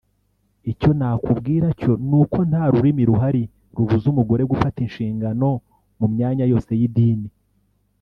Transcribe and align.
Icyo 0.71 0.91
nakubwira 0.99 1.67
cyo 1.79 1.91
ni 2.07 2.15
uko 2.21 2.37
nta 2.49 2.63
rurimi 2.71 3.01
ruhari 3.09 3.43
rubuza 3.75 4.05
umugore 4.13 4.43
gufata 4.51 4.77
inshingano 4.85 5.49
mu 5.99 6.07
myanya 6.13 6.43
yose 6.51 6.71
y’idini 6.79 7.29